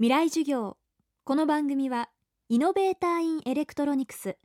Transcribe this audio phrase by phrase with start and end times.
[0.00, 0.76] 未来授業。
[1.22, 2.08] この番組は
[2.48, 4.36] イノベーターインエレクトロニクス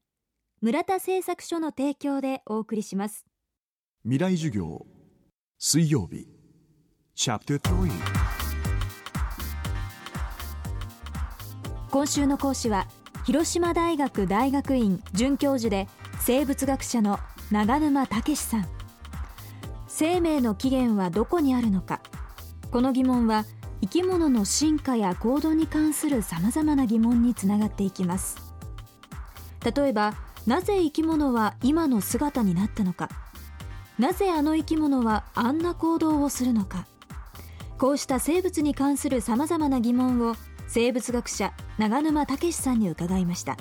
[0.61, 3.25] 村田製作所の提供でお送りします。
[4.03, 4.85] 未来授業。
[5.57, 6.27] 水曜日。
[7.15, 7.89] チャプター
[11.89, 12.87] 今週の講師は
[13.25, 15.87] 広島大学大学院准教授で
[16.19, 17.17] 生物学者の
[17.49, 18.67] 長沼武さん。
[19.87, 22.01] 生命の起源はどこにあるのか。
[22.69, 23.45] この疑問は
[23.81, 28.37] 生き物の進化や行動に関するさまざまな疑問につながっていきます。
[29.75, 30.13] 例えば
[30.45, 33.09] なぜ生き物は今の姿になったのか。
[33.97, 36.87] なぜあの生き物はあんな行動をするのか。
[37.77, 40.35] こうした生物に関するさまざまな疑問を
[40.67, 43.57] 生物学者長沼武さんに伺いました。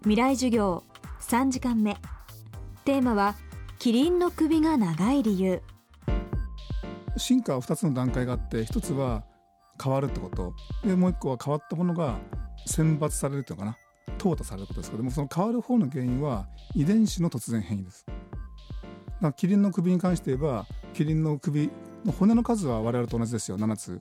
[0.00, 0.84] 未来授業
[1.20, 1.96] 3時間目。
[2.84, 3.36] テーマは
[3.78, 5.62] キリンの首が長い理由。
[7.16, 9.24] 進化は2つの段階があって1つは
[9.82, 10.54] 変わるってこと。
[10.86, 12.18] でもう1個は変わったものが
[12.66, 13.78] 選抜されるっていうのかな。
[14.18, 18.04] 淘汰されることですけどもその変わる方の原因は遺伝子の突然変異です。
[18.06, 18.18] だか
[19.20, 21.70] らキリンの首に関して言えばキリンの首
[22.04, 23.58] の骨の数は我々と同じですよ。
[23.58, 24.00] 7つ。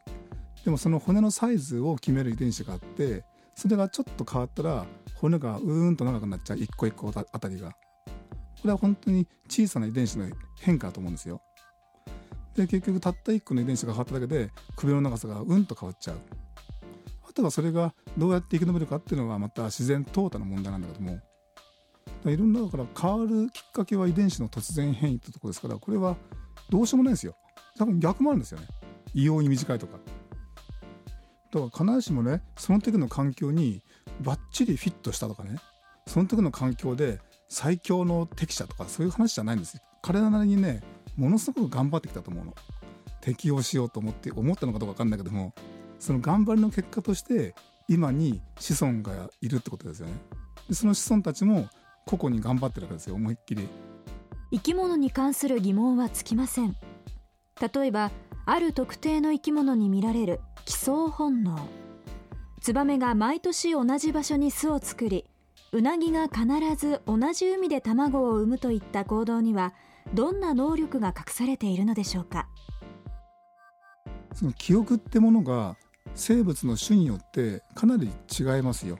[0.63, 4.85] でもその骨のサイズを決める遺伝子があってそれがちょっと変わったら
[5.15, 6.57] 骨がうーんと長くなっちゃう。
[6.57, 7.71] 一個一個あたりが。
[7.71, 10.29] これは本当に小さな遺伝子の
[10.61, 11.41] 変化だと思うんですよ。
[12.55, 16.17] で結局たった1個の遺伝子が変わっただけで首の長さがうんと変わっちゃう。
[17.27, 21.19] あとはそれがどうやって生き延びるかっていうのがまた自然淘汰の問題なんだけども。
[22.25, 26.15] いろんなだから変わるきっかけは遺伝子の突然変異ってとこですからこれは
[26.69, 27.35] どうしようもないですよ。
[27.77, 28.67] 多分逆もあるんですよね。
[29.13, 29.97] 異様に短いとか。
[31.51, 33.83] だから必ずしもねその時の環境に
[34.21, 35.57] バッチリフィットしたとかね
[36.07, 39.81] その時の環境で最強の適者とかそういう話じゃないんですよ。
[40.03, 40.83] 彼らなりにね
[41.17, 42.53] ものすごく頑張ってきたと思うの。
[43.21, 45.53] 適応しようと思って思ったのかどうか分かんないけども
[45.97, 47.55] その頑張りの結果として
[47.87, 50.13] 今に子孫がいるってことですよね。
[50.67, 51.69] でその子孫たちも
[52.05, 53.69] 個々に頑張ってるわけですよ思いっきり。
[54.51, 56.75] 生き物に関する疑問は尽きません。
[57.73, 58.11] 例えば
[58.45, 61.57] ある特定の生き物に見られる帰巣本能。
[62.59, 65.25] ツバメが毎年同じ場所に巣を作り
[65.73, 66.45] ウナギが必
[66.75, 69.73] ず同じ海で卵を産むといった行動には
[70.13, 72.47] どんな能力が隠されているのでしょうか？
[74.35, 75.75] その記憶ってものが
[76.13, 78.99] 生物の種によってかなり違いますよ。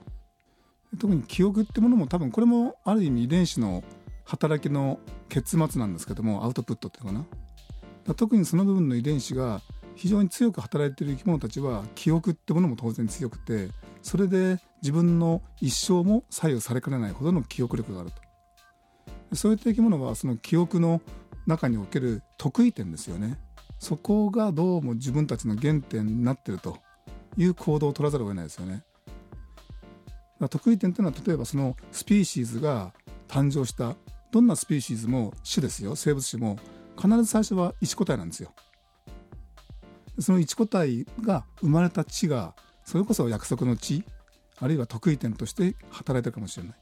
[0.98, 3.84] 特に記憶ってものも多分これもある意味遺伝子の
[4.24, 4.98] 働きの
[5.28, 7.26] 結末なんですけどもアウトプットっていうのか
[8.04, 8.14] な。
[8.16, 9.60] 特にその部分の遺伝子が
[9.94, 13.68] 非常に強く働いている生き物たちは記憶ってものも当然強くて
[14.04, 18.12] それで自分の一生も左右されかねないほどの記憶力がある
[19.30, 19.36] と。
[19.36, 21.00] そういった生き物はその記憶の
[21.46, 23.40] 中における得意点ですよね。
[23.80, 26.78] そこがどうも自分たちの原点になっていると。
[27.36, 28.82] いう行動を取らざるを得ないですよね。
[30.50, 32.92] 得意点というのは例えばそのスピーシーズが
[33.28, 33.96] 誕生した
[34.30, 35.96] どんなスピーシーズも種ですよ。
[35.96, 36.58] 生物種も
[36.96, 38.52] 必ず最初は一個体なんですよ。
[40.18, 42.54] その一個体が生まれた地が
[42.94, 44.04] それこそ約束の地
[44.60, 46.76] あるいは得意点として働いてるかもしれない。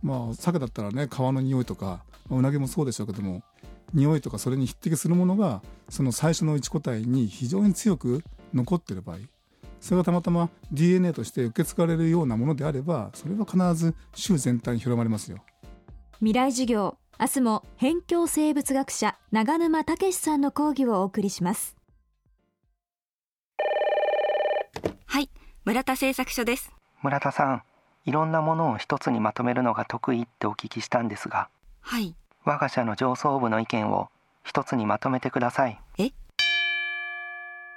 [0.00, 3.42] まあ鮭だったらね皮の匂いとか、まあ、うなぎもそうでしょうけども
[3.92, 8.22] 匂いとかそれに匹敵するものがその最初の一個体に非常に強く
[8.54, 9.16] 残っている場合
[9.80, 15.38] それがたまたま DNA として受け継がれるようなものであればそれは必ず種全体に広まりますよ。
[16.18, 21.74] 未来授業明日も辺境生物学者長沼武さんの講義をお送りします。
[25.06, 25.28] はい
[25.70, 26.72] 村田製作所です。
[27.00, 27.62] 村田さん
[28.04, 31.48] いろんなものを一つにまとめるのが得意ってお聞きしたんですが
[31.80, 32.16] はい。
[32.44, 34.08] 我が社の上層部の意見を
[34.42, 35.78] 一つにまとめてください。
[35.98, 36.10] え？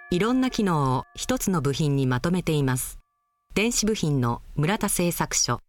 [0.09, 2.98] いろんな機能を一つの部品にまとめています。
[3.53, 5.59] 電子部品の村田製作所。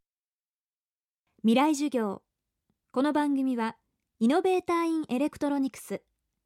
[1.42, 2.22] 未来授業。
[2.90, 3.76] この番組は
[4.18, 6.00] イノベーターインエレクトロニクス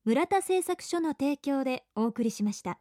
[0.04, 2.80] 村田製作所の提供でお送りしました